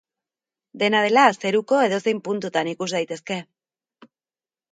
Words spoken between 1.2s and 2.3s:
zeruko edozein